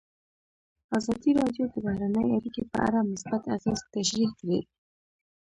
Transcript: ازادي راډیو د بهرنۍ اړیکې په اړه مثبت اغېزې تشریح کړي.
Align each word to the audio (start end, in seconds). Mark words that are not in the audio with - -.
ازادي 0.97 1.31
راډیو 1.39 1.65
د 1.69 1.75
بهرنۍ 1.85 2.27
اړیکې 2.37 2.63
په 2.71 2.77
اړه 2.87 2.99
مثبت 3.11 3.43
اغېزې 3.55 3.85
تشریح 3.95 4.31
کړي. 4.39 4.59